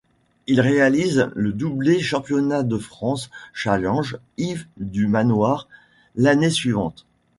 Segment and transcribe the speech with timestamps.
[0.47, 5.67] Il réalise le doublé championnat de France-challenge Yves du Manoir
[6.15, 7.05] l'année suivante.